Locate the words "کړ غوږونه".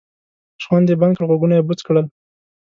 1.17-1.53